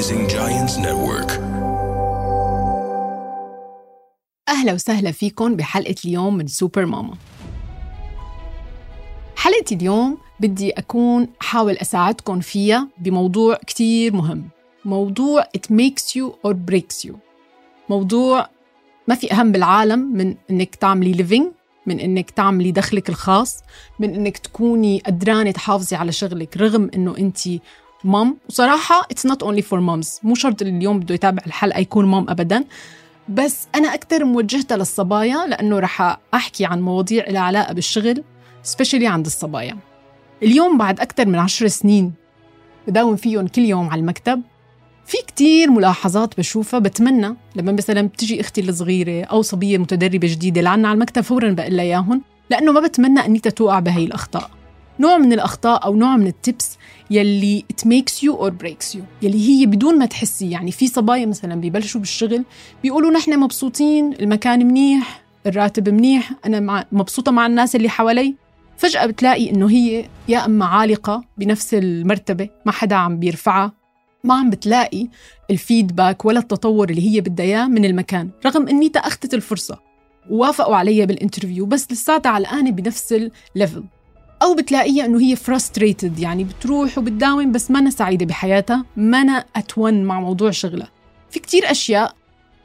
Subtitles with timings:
[0.00, 1.30] Rising Giants Network.
[4.48, 7.14] أهلا وسهلا فيكم بحلقة اليوم من سوبر ماما
[9.36, 14.48] حلقة اليوم بدي أكون أحاول أساعدكم فيها بموضوع كتير مهم.
[14.84, 17.14] موضوع it makes you or breaks you.
[17.88, 18.48] موضوع
[19.08, 21.44] ما في أهم بالعالم من إنك تعملي living
[21.86, 23.62] من إنك تعملي دخلك الخاص
[23.98, 27.38] من إنك تكوني قدرانة تحافظي على شغلك رغم إنه أنت
[28.04, 28.36] مام.
[28.48, 30.08] وصراحة it's not only for moms.
[30.22, 32.64] مو شرط اليوم بده يتابع الحلقة يكون مام أبدا.
[33.28, 38.24] بس أنا أكثر موجهتها للصبايا لأنه رح أحكي عن مواضيع لها علاقة بالشغل
[38.62, 39.78] سبيشلي عند الصبايا.
[40.42, 42.12] اليوم بعد أكثر من عشر سنين
[42.88, 44.42] بداوم فيهم كل يوم على المكتب.
[45.06, 50.88] في كتير ملاحظات بشوفها بتمنى لما مثلا بتجي أختي الصغيرة أو صبية متدربة جديدة لعنا
[50.88, 52.22] على المكتب فورا بقول لها إياهم.
[52.50, 54.50] لأنه ما بتمنى إني توقع بهي الأخطاء.
[55.00, 56.78] نوع من الأخطاء أو نوع من التبس
[57.10, 60.50] يلي it makes you or breaks you يلي هي بدون ما تحسي.
[60.50, 62.44] يعني في صبايا مثلا ببلشوا بالشغل
[62.82, 68.34] بيقولوا نحن مبسوطين المكان منيح الراتب منيح أنا مع مبسوطة مع الناس اللي حوالي.
[68.76, 73.72] فجأة بتلاقي إنه هي يا إما عالقة بنفس المرتبة ما حدا عم بيرفعها.
[74.24, 75.08] ما عم بتلاقي
[75.50, 79.78] الفيدباك ولا التطور اللي هي بدها إياه من المكان رغم إني تأخذت الفرصة.
[80.30, 83.84] ووافقوا علي بال interview بس لساتها علقانه بنفس ال level
[84.42, 90.04] أو بتلاقيها إنه هي frustrated يعني بتروح وبتداوم بس مانا سعيدة بحياتها مانا in tune
[90.04, 90.88] مع موضوع شغلها.
[91.30, 92.14] في كتير أشياء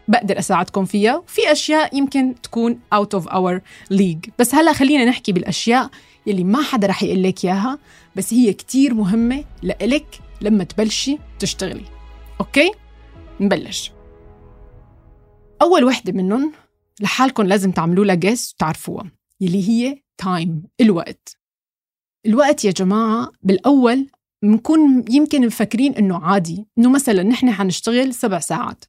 [0.08, 5.32] بقدر أساعدكم فيها وفي أشياء يمكن تكون out of our league بس هلأ خلينا نحكي
[5.32, 5.90] بالأشياء
[6.28, 7.80] يلي ما حدا رح يقول لك إياها
[8.16, 11.86] بس هي كتير مهمة لإلك لما تبلشي تشتغلي.
[12.39, 12.72] okay؟
[13.39, 13.92] نبلش.
[15.62, 16.54] أول وحدة منهم
[17.00, 21.38] لحالكم لازم تعملوا لها جيس وتعرفوها يلي هي تايم الوقت.
[22.26, 24.08] الوقت يا جماعة بالأول
[24.44, 28.86] بنكون يمكن مفكرين إنه عادي إنه مثلا نحن حنشتغل سبع ساعات.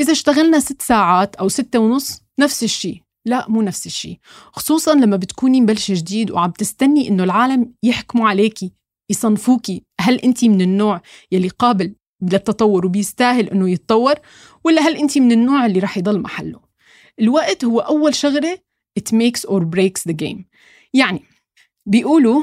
[0.00, 3.02] إذا اشتغلنا ست ساعات أو ستة ونص نفس الشيء.
[3.26, 4.18] لا مو نفس الشيء.
[4.52, 8.72] خصوصا لما بتكوني مبلشة جديد وعم تستني إنه العالم يحكموا عليكي
[9.10, 11.00] يصنفوكي هل أنت من النوع
[11.32, 14.14] يلي قابل للتطور وبيستاهل أنه يتطور
[14.64, 16.60] ولا هل أنت من النوع اللي رح يضل محله؟
[17.20, 18.58] الوقت هو أول شغلة
[19.00, 20.42] it makes or breaks the game.
[20.94, 21.22] يعني
[21.86, 22.42] بيقولوا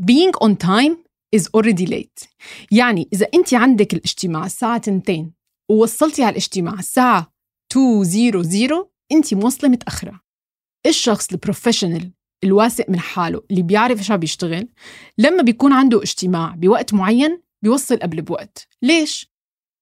[0.00, 0.96] being on time
[1.36, 2.28] is already late.
[2.70, 5.32] يعني إذا أنت عندك الاجتماع الساعة 2
[5.70, 7.32] ووصلتي على الاجتماع الساعة
[7.76, 10.20] 200 أنت موصلة متأخرة.
[10.86, 12.12] الشخص ال professional
[12.44, 14.68] الواثق من حاله اللي بيعرف عم بيشتغل؟
[15.18, 18.68] لما بيكون عنده اجتماع بوقت معين بيوصل قبل بوقت.
[18.82, 19.32] ليش؟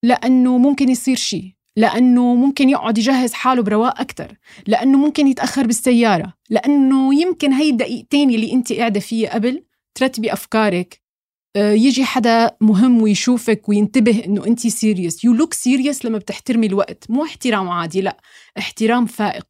[0.02, 1.54] لأنه ممكن يصير شيء.
[1.76, 6.34] لأنه ممكن يقعد يجهز حاله برواق أكثر لأنه ممكن يتأخر بالسيارة.
[6.50, 9.64] لأنه يمكن هي الدقيقتين اللي أنت قاعدة فيها قبل
[9.94, 11.00] ترتبي أفكارك.
[11.56, 17.10] آه، يجي حدا مهم ويشوفك وينتبه إنه انت serious you look serious لما بتحترمي الوقت.
[17.10, 18.16] مو احترام عادي لا.
[18.58, 19.46] احترام فائق.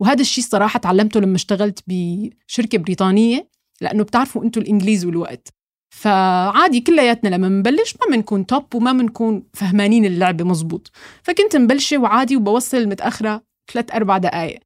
[0.00, 3.48] وهذا الشيء الصراحة تعلمته لما اشتغلت بشركة بريطانية
[3.80, 5.48] لأنه بتعرفوا أنتم الإنجليز والوقت.
[5.94, 10.90] فعادي كلياتنا لما بنبلش ما بنكون توب وما بنكون فهمانين اللعبة مزبوط.
[11.22, 14.60] فكنت مبلشة وعادي وبوصل متأخرة ثلاث أربع دقائق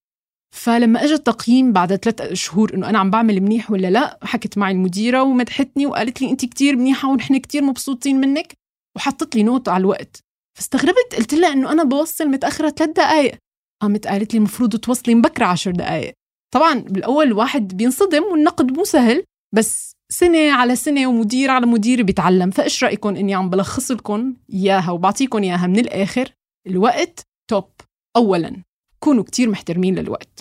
[0.55, 4.73] فلما اجى التقييم بعد ثلاث شهور انه أنا عم بعمل منيح ولا لا حكت معي
[4.73, 8.53] المديرة ومدحتني وقالت لي انت كتير منيحة ونحن كتير مبسوطين منك
[8.97, 10.21] وحطت لي نوت على الوقت.
[10.59, 13.35] فاستغربت قلت لها إنه أنا بوصل متأخرة ثلاث دقائق
[13.83, 16.15] قامت قالت لي المفروض توصلي مبكرة عشر دقائق
[16.55, 22.51] طبعا بالأول الواحد بينصدم والنقد مو سهل بس سنة على سنة ومدير على مدير بيتعلم.
[22.51, 26.33] فإيش رأيكم إني عم بلخص لكم إياها وبعطيكم إياها من الآخر؟
[26.67, 27.21] الوقت
[27.51, 27.71] توب
[28.17, 28.63] أولا.
[29.01, 30.41] كونوا كتير محترمين للوقت.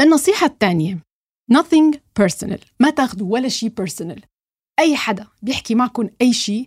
[0.00, 0.98] النصيحة الثانية
[1.52, 2.60] nothing personal.
[2.80, 4.20] ما تاخذوا ولا شيء personal.
[4.78, 6.66] أي حدا بيحكي معكم أي شيء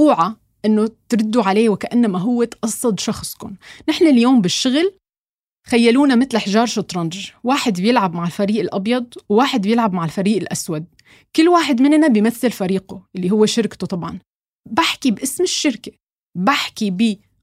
[0.00, 3.56] أوعى إنه تردوا عليه وكأنما هو تقصد شخصكم.
[3.88, 4.98] نحن اليوم بالشغل
[5.66, 7.30] خيلونا مثل حجار شطرنج.
[7.44, 10.86] واحد بيلعب مع الفريق الأبيض وواحد بيلعب مع الفريق الأسود.
[11.36, 14.18] كل واحد مننا بيمثل فريقه اللي هو شركته طبعا.
[14.70, 15.92] بحكي باسم الشركة
[16.38, 16.90] بحكي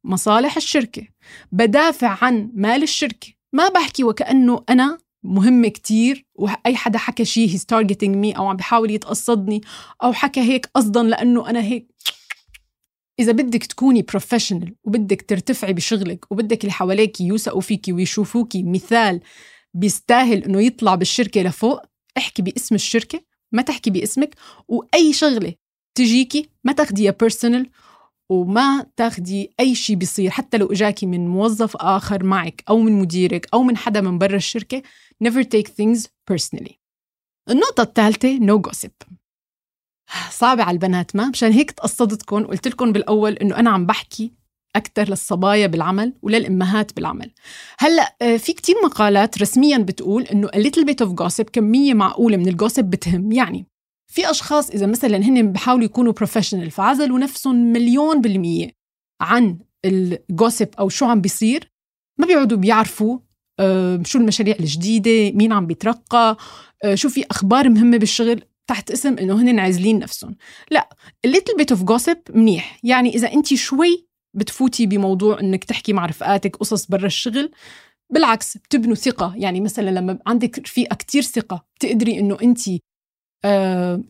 [0.03, 1.07] بمصالح الشركة
[1.51, 3.27] بدافع عن مال الشركة.
[3.53, 8.55] ما بحكي وكأنه أنا مهمة كتير وأي حدا حكى شيء he's targeting me أو عم
[8.55, 9.61] بيحاول يتقصدني
[10.03, 11.93] أو حكى هيك قصدا لأنه أنا هيك.
[13.19, 19.19] إذا بدك تكوني professional وبدك ترتفعي بشغلك وبدك اللي حواليك يوثقوا فيكي ويشوفوكي مثال
[19.73, 21.81] بيستاهل إنه يطلع بالشركة لفوق
[22.17, 23.21] احكي باسم الشركة
[23.51, 24.35] ما تحكي باسمك
[24.67, 25.53] وأي شغلة
[25.95, 27.69] تجيكي ما تاخديها personal
[28.41, 33.47] وما تاخدي أي شيء بيصير حتى لو إجاكي من موظف آخر معك أو من مديرك
[33.53, 34.81] أو من حدا من برا الشركة
[35.23, 36.01] never take things
[36.31, 36.73] personally.
[37.49, 39.07] النقطة الثالثة no gossip.
[40.29, 44.33] صعبة على البنات ما؟ مشان هيك تقصدتكم وقلت لكم بالأول إنه أنا عم بحكي
[44.75, 47.31] أكثر للصبايا بالعمل وللأمهات بالعمل.
[47.79, 52.37] هلأ آه، في كتير مقالات رسميا بتقول إنه a little bit of gossip كمية معقولة
[52.37, 53.31] من الجوسب بتهم.
[53.31, 53.67] يعني
[54.13, 58.71] في أشخاص إذا مثلا هن بحاولوا يكونوا بروفيشنال فعزلوا نفسهم مليون بالمية
[59.21, 61.71] عن الجوسب أو شو عم بيصير
[62.19, 63.19] ما بيقعدوا بيعرفوا
[63.59, 66.37] آه، شو المشاريع الجديدة مين عم بيترقى
[66.83, 70.35] آه، شو في أخبار مهمة بالشغل تحت اسم إنه هن عازلين نفسهم.
[70.71, 70.89] لا
[71.25, 72.79] ال little bit of gossip منيح.
[72.83, 77.51] يعني إذا أنت شوي بتفوتي بموضوع إنك تحكي مع رفقاتك قصص برا الشغل
[78.13, 79.33] بالعكس بتبنوا ثقة.
[79.37, 82.59] يعني مثلا لما عندك رفيقة كتير ثقة بتقدري إنه أنت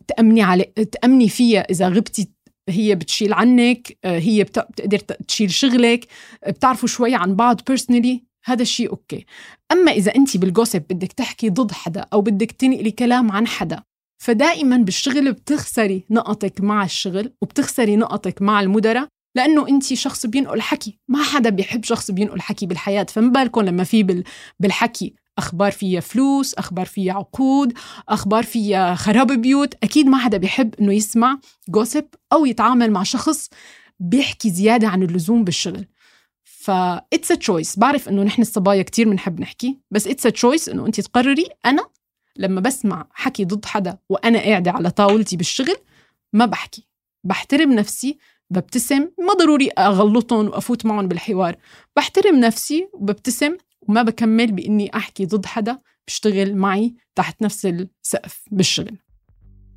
[0.08, 2.28] تأمني علي تأمني فيها إذا غبتي
[2.68, 6.06] هي بتشيل عنك آه هي بتقدر تشيل شغلك
[6.48, 9.26] بتعرفوا شوي عن بعض بيرسونالي هذا الشيء أوكي.
[9.72, 13.82] أما إذا أنت بالجوسب بدك تحكي ضد حدا أو بدك تنقلي كلام عن حدا
[14.22, 20.98] فدائما بالشغل بتخسري نقطك مع الشغل وبتخسري نقطك مع المدراء لأنه أنت شخص بينقل حكي.
[21.08, 23.04] ما حدا بيحب شخص بينقل حكي بالحياة.
[23.04, 24.24] فما بالكم لما في
[24.60, 27.72] بالحكي أخبار فيها فلوس أخبار فيها عقود
[28.08, 29.74] أخبار فيها خراب بيوت.
[29.82, 31.38] أكيد ما حدا بيحب إنه يسمع
[31.68, 33.48] gossip أو يتعامل مع شخص
[34.00, 35.86] بيحكي زيادة عن اللزوم بالشغل.
[36.44, 40.68] ف it's a choice بعرف إنه نحن الصبايا كتير بنحب نحكي بس it's a choice
[40.68, 41.46] إنه انت تقرري.
[41.66, 41.86] أنا
[42.36, 45.76] لما بسمع حكي ضد حدا وأنا قاعدة على طاولتي بالشغل
[46.32, 46.86] ما بحكي.
[47.24, 48.18] بحترم نفسي
[48.50, 49.08] ببتسم.
[49.18, 51.56] ما ضروري أغلطهم وأفوت معهم بالحوار.
[51.96, 53.56] بحترم نفسي وببتسم.
[53.88, 58.98] وما بكمل بإني أحكي ضد حدا بيشتغل معي تحت نفس السقف بالشغل.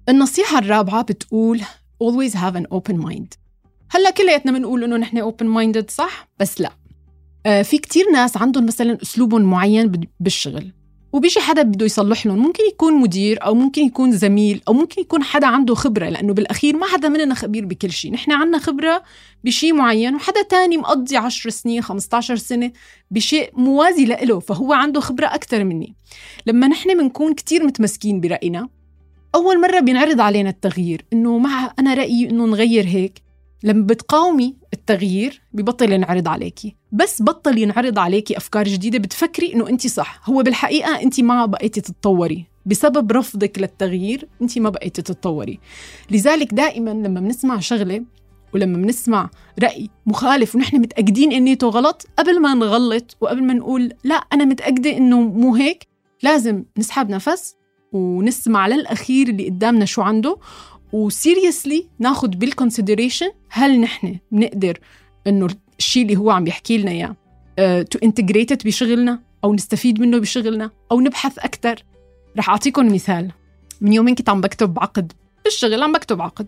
[0.09, 1.61] النصيحة الرابعة بتقول
[2.03, 3.37] always have an open mind.
[3.89, 6.71] هلأ كلياتنا بنقول إنه نحن open minded صح؟ بس لا.
[7.45, 10.73] آه في كتير ناس عندهم مثلا اسلوب معين بالشغل.
[11.13, 12.37] وبيجي حدا بده يصلح لهم.
[12.39, 16.77] ممكن يكون مدير أو ممكن يكون زميل أو ممكن يكون حدا عنده خبرة لأنه بالأخير
[16.77, 18.11] ما حدا مننا خبير بكل شيء.
[18.11, 19.03] نحن عنا خبرة
[19.43, 22.71] بشيء معين وحدا تاني مقضي 10 سنين 15 سنة
[23.11, 25.95] بشيء موازي له فهو عنده خبرة أكثر مني.
[26.45, 28.69] لما نحن بنكون كتير متمسكين برأينا
[29.35, 33.26] أول مرة بينعرض علينا التغيير إنه مع أنا رأيي إنه نغير هيك
[33.63, 36.75] لما بتقاومي التغيير ببطل ينعرض عليكي.
[36.91, 40.29] بس بطل ينعرض عليكي أفكار جديدة بتفكري إنه أنت صح.
[40.29, 42.45] هو بالحقيقة أنت ما بقيتي تتطوري.
[42.65, 45.59] بسبب رفضك للتغيير أنت ما بقيتي تتطوري.
[46.11, 48.03] لذلك دائما لما بنسمع شغلة
[48.53, 49.29] ولما بنسمع
[49.63, 54.45] رأي مخالف ونحن متأكدين إن نيته غلط قبل ما نغلط وقبل ما نقول لا أنا
[54.45, 55.87] متأكدة إنه مو هيك
[56.23, 57.55] لازم نسحب نفس
[57.93, 60.37] ونسمع للأخير اللي قدامنا شو عنده
[60.93, 64.79] و seriously ناخذ بال consideration هل نحن بنقدر
[65.27, 65.47] إنه
[65.79, 67.15] الشيء اللي هو عم يحكي لنا إياه
[67.81, 71.83] to integrate it بشغلنا أو نستفيد منه بشغلنا أو نبحث أكثر
[72.37, 73.31] رح اعطيكم مثال.
[73.81, 75.13] من يومين كنت عم بكتب عقد
[75.43, 76.47] بالشغل عم بكتب عقد.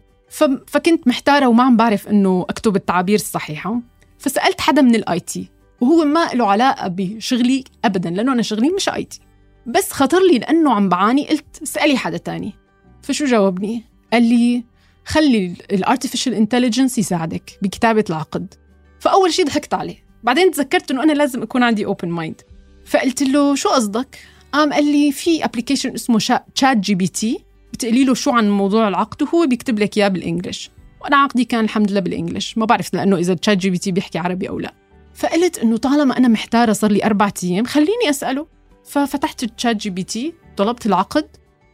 [0.68, 3.82] فكنت محتارة وما عم بعرف إنه أكتب التعابير الصحيحة.
[4.18, 5.50] فسألت حدا من ال IT
[5.82, 9.20] وهو ما له علاقة بشغلي ابدا لأنه أنا شغلي مش IT
[9.66, 12.54] بس خطر لي لأنه عم بعاني قلت اسالي حدا تاني.
[13.02, 13.84] فشو جاوبني؟
[14.14, 14.64] قال لي
[15.06, 18.54] خلي ال artificial intelligence يساعدك بكتابة العقد.
[19.00, 20.04] فأول شيء ضحكت عليه.
[20.24, 22.42] بعدين تذكرت إنه أنا لازم أكون عندي open mind
[22.86, 24.20] فقلت له شو قصدك؟
[24.54, 26.20] قام قال لي في application اسمه
[26.56, 30.72] ChatGPT بتقولي له شو عن موضوع العقد وهو بيكتب لك إياه بال English.
[31.02, 32.58] وأنا عقدي كان الحمد لله بال English.
[32.58, 34.74] ما بعرف لأنه إذا ChatGPT بيحكي عربي أو لا.
[35.14, 38.48] فقلت إنه طالما أنا محتارة صار لي أربع أيام خليني أسأله.
[38.86, 41.26] ففتحت ChatGPT طلبت العقد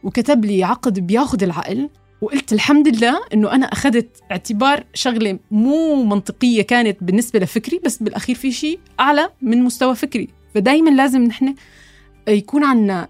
[0.02, 1.88] وكتب لي عقد بياخذ العقل.
[2.20, 8.36] وقلت الحمد لله إنه أنا أخذت اعتبار شغلة مو منطقية كانت بالنسبة لفكري بس بالأخير
[8.36, 10.28] في شيء أعلى من مستوى فكري.
[10.54, 11.54] فدائما لازم نحن
[12.28, 13.08] يكون عنا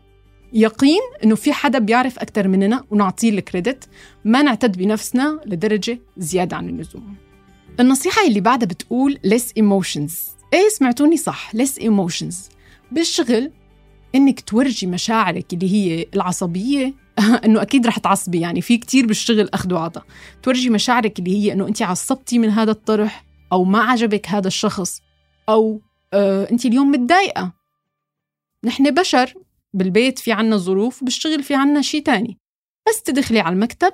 [0.52, 3.88] يقين إنه في حدا بيعرف أكثر مننا ونعطيه ال credit.
[4.24, 7.14] ما نعتد بنفسنا لدرجة زيادة عن اللزوم.
[7.80, 10.12] النصيحة اللي بعدها بتقول less emotions.
[10.54, 12.34] إيه سمعتوني صح less emotions.
[12.92, 13.50] بالشغل
[14.14, 17.05] إنك تورجي مشاعرك اللي هي العصبية
[17.44, 20.02] انه أكيد رح تعصبي يعني في كتير بالشغل أخذ وعطا.
[20.42, 25.02] تورجي مشاعرك اللي هي إنه انت عصبتي من هذا الطرح أو ما عجبك هذا الشخص
[25.48, 25.80] أو
[26.12, 27.52] آه انت اليوم متضايقة.
[28.64, 29.34] نحن بشر
[29.74, 32.38] بالبيت في عنا ظروف وبالشغل في عنا شيء تاني.
[32.88, 33.92] بس تدخلي على المكتب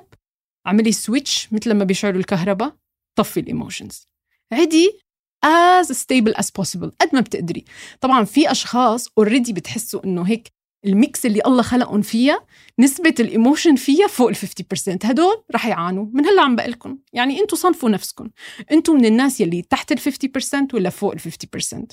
[0.67, 2.75] اعملي switch مثل ما بيشعلوا الكهرباء
[3.15, 4.07] طفي ال emotions.
[4.51, 4.99] اقعدي
[5.45, 7.65] as stable as possible قد ما بتقدري.
[8.01, 10.52] طبعا في أشخاص already بتحسوا إنه هيك
[10.85, 12.45] ال mix اللي الله خلقهم فيها
[12.79, 16.05] نسبة ال emotion فيها فوق ال 50% هدول رح يعانوا.
[16.13, 16.97] من هلأ عم بقلكم.
[17.13, 18.29] يعني أنتوا صنفوا نفسكم.
[18.71, 21.87] أنتوا من الناس يلي تحت ال 50% ولا فوق ال 50%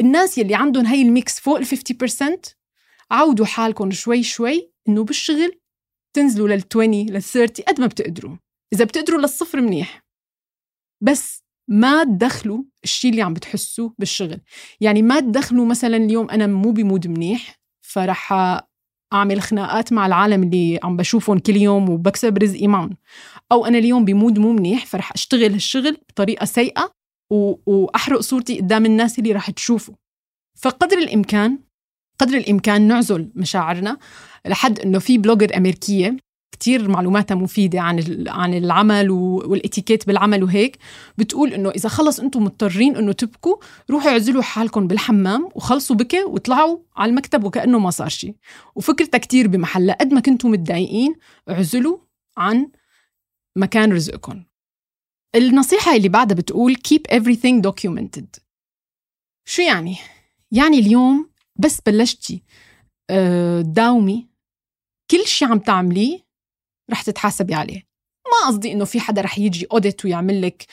[0.00, 2.54] الناس يلي عندهم هاي ال mix فوق ال 50%
[3.10, 5.60] عودوا حالكم شوي شوي إنه بالشغل
[6.16, 8.36] تنزلوا لل20 لل30 قد ما بتقدروا.
[8.72, 10.04] إذا بتقدروا للصفر منيح.
[11.00, 14.40] بس ما تدخلوا الشيء اللي عم بتحسوه بالشغل.
[14.80, 17.63] يعني ما تدخلوا مثلا اليوم أنا مو ب mood منيح.
[17.84, 18.32] فرح
[19.12, 22.96] أعمل خناقات مع العالم اللي عم بشوفهم كل يوم وبكسب رزقي معهم.
[23.52, 26.90] أو أنا اليوم بمود مو منيح فرح أشتغل هالشغل بطريقة سيئة
[27.66, 29.94] وأحرق صورتي قدام الناس اللي رح تشوفه.
[30.58, 31.58] فقدر الإمكان
[32.18, 33.98] قدر الإمكان نعزل مشاعرنا
[34.46, 36.16] لحد إنه في بلوجر أمريكية
[36.54, 40.78] كتير معلوماتها مفيدة عن عن العمل والاتيكيت بالعمل وهيك.
[41.18, 43.56] بتقول إنه إذا خلص أنتم مضطرين إنه تبكوا
[43.90, 48.34] روحوا اعزلوا حالكم بالحمام وخلصوا بكي وطلعوا على المكتب وكأنه ما صار شيء
[48.74, 49.96] وفكرتها كتير بمحلها.
[50.00, 51.14] قد ما كنتم متضايقين
[51.50, 51.98] اعزلوا
[52.36, 52.70] عن
[53.56, 54.44] مكان رزقكم.
[55.34, 58.40] النصيحة اللي بعدها بتقول keep everything documented.
[59.44, 59.96] شو يعني؟
[60.50, 62.42] يعني اليوم بس بلشتي
[63.10, 64.28] آه، داومي
[65.10, 66.23] كل شيء عم تعمليه
[66.90, 67.82] رح تتحاسبي عليه
[68.26, 70.66] ما قصدي إنه في حدا رح يجي اوديت ويعمل لك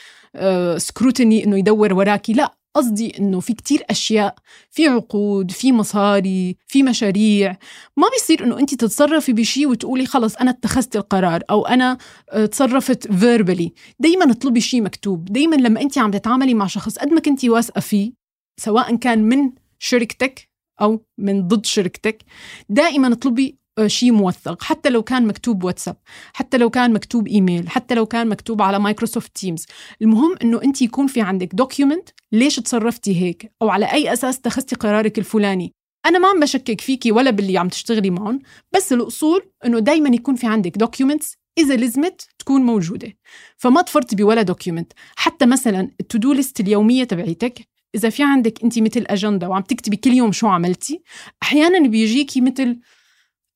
[0.78, 2.56] سكروتني آه، إنه يدور وراكي لا.
[2.76, 4.36] قصدي إنه في كتير أشياء
[4.70, 7.58] في عقود في مصاري في مشاريع.
[7.98, 11.98] ما بيصير إنه انت تتصرفي بشيء وتقولي خلص أنا اتخذت القرار أو أنا
[12.30, 15.26] آه، تصرفت verbally دايما اطلبي شيء مكتوب.
[15.26, 18.12] دايما لما انت عم تتعاملي مع شخص قد ما كنتي واثقة فيه
[18.60, 20.50] سواء كان من شركتك
[20.82, 22.24] أو من ضد شركتك
[22.70, 25.96] دائما اطلبي شيء موثق حتى لو كان مكتوب واتساب
[26.34, 29.66] حتى لو كان مكتوب إيميل حتى لو كان مكتوب على Microsoft Teams.
[30.02, 34.76] المهم إنه أنت يكون في عندك document ليش تصرفتي هيك أو على أي أساس اتخذتي
[34.76, 35.74] قرارك الفلاني.
[36.06, 38.40] أنا ما عم بشكك فيكي ولا باللي عم تشتغلي معهم
[38.76, 43.14] بس الأصول إنه دائما يكون في عندك documents إذا لزمت تكون موجودة.
[43.58, 47.60] فما تفرطي بولا document حتى مثلا ال to-do list اليومية تبعيتك
[47.96, 51.02] إذا في عندك أنت مثل أجندة وعم تكتبي كل يوم شو عملتي
[51.44, 52.80] أحيانا بيجيكي مثل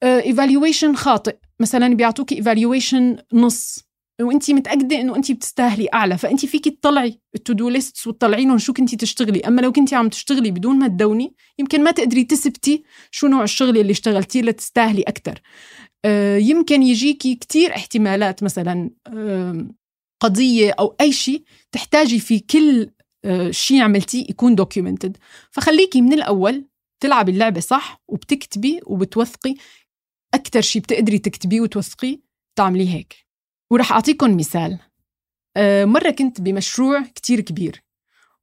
[0.03, 1.35] evaluation آه، خاطئ.
[1.59, 3.85] مثلا بيعطوكي evaluation نص
[4.21, 8.95] وانت متأكدة إنه انت بتستاهلي أعلى فانت فيكي تطلعي ال to-do list وتطلعينهم شو كنتي
[8.95, 9.39] تشتغلي.
[9.39, 13.77] أما لو كنتي عم تشتغلي بدون ما تدوني يمكن ما تقدري تثبتي شو نوع الشغل
[13.77, 15.41] اللي اشتغلتيه لتستاهلي أكثر
[16.05, 18.89] آه، يمكن يجيكي كتير احتمالات مثلا
[20.19, 22.89] قضية أو أي شيء تحتاجي في كل
[23.25, 25.17] آه، شيء عملتيه يكون دوكيومنتد
[25.51, 26.65] فخليكي من الأول
[26.99, 29.55] تلعبي اللعبة صح وبتكتبي وبتوثقي
[30.35, 32.17] أكثر شيء بتقدري تكتبيه وتوثقيه
[32.55, 33.15] تعمليه هيك.
[33.71, 34.79] ورح أعطيكم مثال.
[35.57, 37.83] آه، مرة كنت بمشروع كتير كبير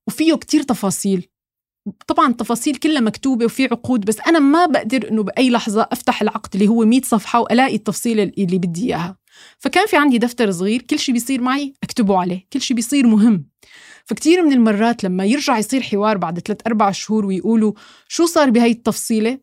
[0.06, 1.28] وفيه كتير تفاصيل.
[2.06, 6.50] طبعا التفاصيل كلها مكتوبة وفي عقود بس أنا ما بقدر إنه بأي لحظة أفتح العقد
[6.54, 9.18] اللي هو 100 صفحة وألاقي التفصيل اللي بدي إياها.
[9.58, 13.46] فكان في عندي دفتر صغير كل شيء بيصير معي أكتبه عليه كل شيء بيصير مهم.
[14.04, 17.72] فكتير من المرات لما يرجع يصير حوار بعد ثلاث أربع شهور ويقولوا
[18.08, 19.38] شو صار بهاي التفصيلة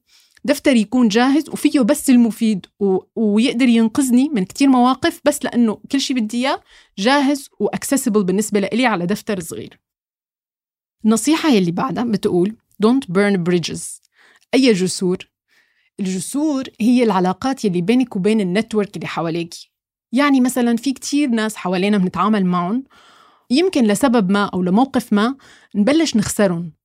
[0.46, 2.98] دفتر يكون جاهز وفيه بس المفيد و...
[3.16, 6.62] ويقدر ينقذني من كتير مواقف بس لأنه كل شيء بدي إياه
[6.98, 9.80] جاهز وأكسسبل بالنسبة لي على دفتر صغير.
[11.06, 12.56] النصيحة يلي بعدها بتقول
[12.86, 14.02] don't burn bridges.
[14.54, 15.18] أي جسور؟
[16.00, 19.54] الجسور هي العلاقات يلي بينك وبين النتورك اللي حواليك.
[20.12, 22.84] يعني مثلا في كتير ناس حوالينا بنتعامل معهم
[23.50, 25.36] يمكن لسبب ما أو لموقف ما
[25.76, 26.79] نبلش نخسرهم.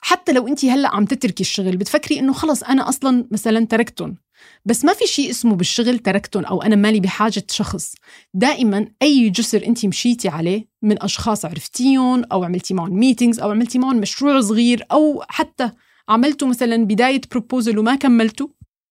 [0.00, 4.16] حتى لو انت هلا عم تتركي الشغل بتفكري إنه خلص أنا أصلا مثلا تركتهم.
[4.64, 7.94] بس ما في شيء اسمه بالشغل تركتهم أو أنا مالي بحاجة شخص.
[8.34, 13.78] دائما أي جسر انت مشيتي عليه من أشخاص عرفتيهم أو عملتي معهم meetings أو عملتي
[13.78, 15.70] معهم مشروع صغير أو حتى
[16.08, 18.48] عملتوا مثلا بداية proposal وما كملتوا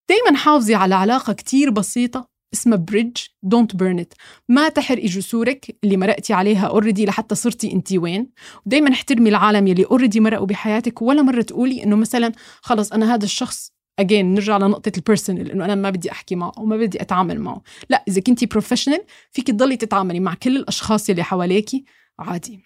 [0.09, 4.13] دايما حافظي على علاقة كتير بسيطة اسمها bridge don't burn it
[4.49, 8.29] ما تحرقي جسورك اللي مرقتي عليها already لحتى صرتي انت وين
[8.65, 13.25] ودائما احترمي العالم يلي already مرقوا بحياتك ولا مرة تقولي إنه مثلا خلص أنا هذا
[13.25, 17.01] الشخص again نرجع لنقطة ال personal إنه أنا ما بدي أحكي معه أو ما بدي
[17.01, 21.85] أتعامل معه، لا إذا كنتي professional فيك تضلي تتعاملي مع كل الأشخاص يلي حواليكي
[22.19, 22.59] عادي.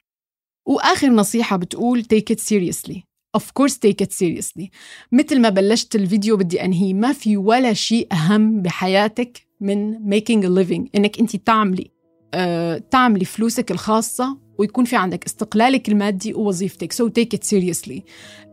[0.67, 2.97] وآخر نصيحة بتقول take it seriously.
[3.37, 4.69] of course take it seriously.
[5.11, 10.49] مثل ما بلشت الفيديو بدي أنهيه ما في ولا شيء أهم بحياتك من making a
[10.49, 11.91] living إنك انت تعملي
[12.35, 16.93] uh, تعملي فلوسك الخاصة ويكون في عندك استقلالك المادي ووظيفتك.
[16.93, 18.01] So take it seriously.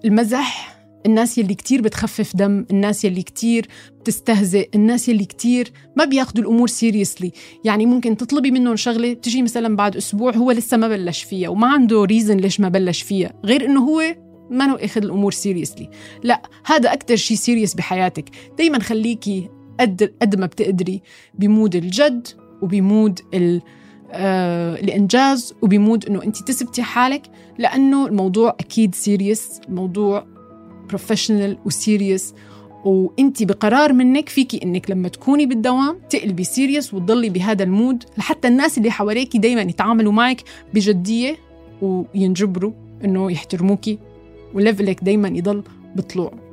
[0.04, 3.66] المزح الناس يلي كتير بتخفف دم الناس يلي كتير
[4.00, 7.32] بتستهزئ الناس يلي كتير ما بياخدوا الأمور seriously
[7.64, 11.66] يعني ممكن تطلبي منهم شغلة تجي مثلا بعد أسبوع هو لسه ما بلش فيها وما
[11.66, 14.02] عنده reason ليش ما بلش فيها غير إنه هو
[14.50, 15.90] ما نو أخذ الأمور seriously
[16.22, 18.30] لا هذا أكثر شيء serious بحياتك.
[18.58, 19.48] دائما خليكي
[19.80, 21.02] قد قد ما بتقدري
[21.34, 22.28] ب mood الجد
[22.62, 23.20] وب mood
[24.12, 27.22] آه الإنجاز وب mood إنه انت تثبتي حالك
[27.58, 30.26] لأنه الموضوع أكيد serious الموضوع
[30.88, 32.34] professional و serious
[32.84, 38.48] وانت بقرار منك فيكي إنك لما تكوني بالدوام تقلبي serious وتضلي بهذا ال mood لحتى
[38.48, 40.42] الناس اللي حواليك دايما يتعاملوا معك
[40.74, 41.36] بجدية
[41.82, 42.72] وينجبروا
[43.04, 43.98] إنه يحترموكي
[44.54, 45.62] و level ك دايما يضل
[45.96, 46.45] بطلوع.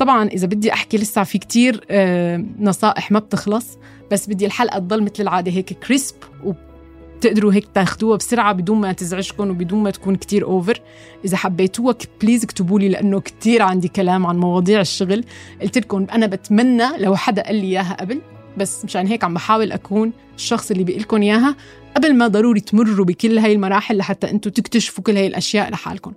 [0.00, 3.78] طبعا إذا بدي أحكي لسه في كتير آه، نصائح ما بتخلص
[4.10, 6.14] بس بدي الحلقة تضل مثل العادة هيك crisp
[6.44, 10.80] وبتقدروا هيك تاخذوها بسرعة بدون ما تزعجكم وبدون ما تكون كتير over
[11.24, 15.24] إذا حبيتوها please اكتبوا لي لأنه كتير عندي كلام عن مواضيع الشغل.
[15.62, 18.20] قلت لكم أنا بتمنى لو حدا قال لي إياها قبل
[18.60, 21.56] بس مشان هيك عم بحاول أكون الشخص اللي بيقول لكم إياها
[21.96, 26.12] قبل ما ضروري تمروا بكل هاي المراحل لحتى أنتم تكتشفوا كل هاي الأشياء لحالكم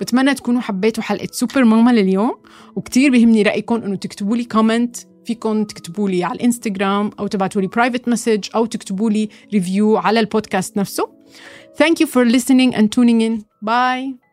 [0.00, 2.34] بتمنى تكونوا حبيتوا حلقة سوبر ماما لليوم
[2.76, 7.66] وكتير بيهمني رايكم إنه تكتبوا لي comment فيكم تكتبوا لي على الانستغرام أو تبعتوا لي
[7.66, 11.18] private message أو تكتبوا لي review على البودكاست نفسه
[11.82, 13.44] Thank you for listening and tuning in.
[13.62, 14.27] Bye.